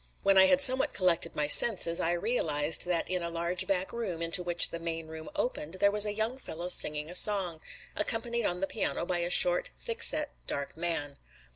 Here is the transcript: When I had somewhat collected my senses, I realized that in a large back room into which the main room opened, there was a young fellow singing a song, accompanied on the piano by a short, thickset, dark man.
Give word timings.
When 0.23 0.35
I 0.35 0.47
had 0.47 0.63
somewhat 0.63 0.95
collected 0.95 1.35
my 1.35 1.45
senses, 1.45 1.99
I 1.99 2.13
realized 2.13 2.85
that 2.87 3.07
in 3.07 3.21
a 3.21 3.29
large 3.29 3.67
back 3.67 3.93
room 3.93 4.19
into 4.19 4.41
which 4.41 4.69
the 4.69 4.79
main 4.79 5.07
room 5.09 5.29
opened, 5.35 5.75
there 5.75 5.91
was 5.91 6.07
a 6.07 6.15
young 6.15 6.39
fellow 6.39 6.69
singing 6.69 7.07
a 7.11 7.13
song, 7.13 7.61
accompanied 7.95 8.45
on 8.45 8.61
the 8.61 8.65
piano 8.67 9.05
by 9.05 9.19
a 9.19 9.29
short, 9.29 9.69
thickset, 9.77 10.31
dark 10.47 10.75
man. 10.75 11.17